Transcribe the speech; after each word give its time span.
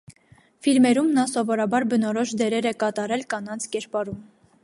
Ֆիլմերում 0.67 1.11
նա 1.17 1.25
սովորաբար 1.33 1.85
բնորոշ 1.91 2.33
դերեր 2.41 2.69
է 2.71 2.73
կատարել 2.87 3.27
կանանց 3.35 3.69
կերպարում։ 3.77 4.19